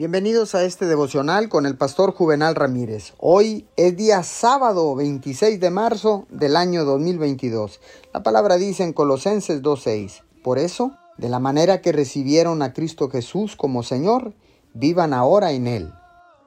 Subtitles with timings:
[0.00, 3.12] Bienvenidos a este devocional con el pastor Juvenal Ramírez.
[3.18, 7.80] Hoy es día sábado 26 de marzo del año 2022.
[8.14, 13.10] La palabra dice en Colosenses 2.6, por eso, de la manera que recibieron a Cristo
[13.10, 14.32] Jesús como Señor,
[14.72, 15.92] vivan ahora en Él.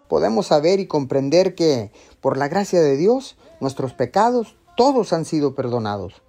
[0.09, 1.91] Podemos saber y comprender que,
[2.21, 6.23] por la gracia de Dios, nuestros pecados todos han sido perdonados.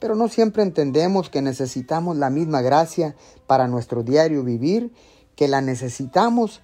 [0.00, 3.14] Pero no siempre entendemos que necesitamos la misma gracia
[3.46, 4.90] para nuestro diario vivir
[5.36, 6.60] que la necesitamos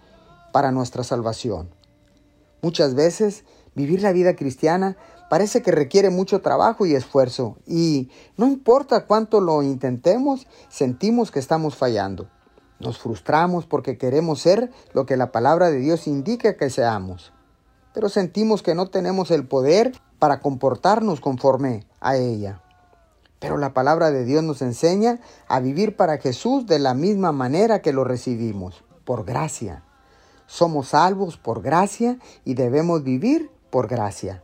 [0.52, 1.70] para nuestra salvación.
[2.62, 4.96] Muchas veces vivir la vida cristiana
[5.30, 11.38] parece que requiere mucho trabajo y esfuerzo y no importa cuánto lo intentemos, sentimos que
[11.38, 12.28] estamos fallando.
[12.80, 17.32] Nos frustramos porque queremos ser lo que la palabra de Dios indica que seamos,
[17.94, 22.62] pero sentimos que no tenemos el poder para comportarnos conforme a ella.
[23.40, 27.82] Pero la palabra de Dios nos enseña a vivir para Jesús de la misma manera
[27.82, 29.82] que lo recibimos, por gracia.
[30.46, 34.42] Somos salvos por gracia y debemos vivir por gracia.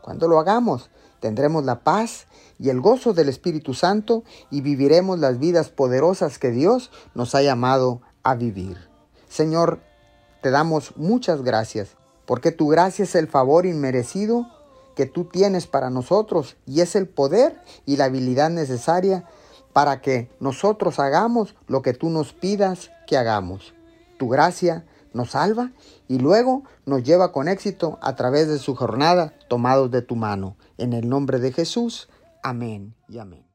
[0.00, 2.26] Cuando lo hagamos, tendremos la paz
[2.58, 7.42] y el gozo del Espíritu Santo y viviremos las vidas poderosas que Dios nos ha
[7.42, 8.88] llamado a vivir.
[9.28, 9.80] Señor,
[10.42, 14.46] te damos muchas gracias, porque tu gracia es el favor inmerecido
[14.94, 19.24] que tú tienes para nosotros y es el poder y la habilidad necesaria
[19.72, 23.74] para que nosotros hagamos lo que tú nos pidas que hagamos.
[24.18, 25.72] Tu gracia nos salva
[26.08, 30.56] y luego nos lleva con éxito a través de su jornada tomados de tu mano.
[30.78, 32.08] En el nombre de Jesús,
[32.42, 33.49] amén y amén.